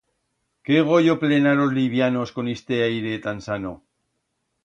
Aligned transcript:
Qué 0.69 0.77
goyo 0.87 1.15
plenar 1.23 1.57
os 1.65 1.75
livianos 1.79 2.29
con 2.37 2.45
iste 2.55 2.75
aire 2.89 3.13
tan 3.27 3.37
sano! 3.49 3.73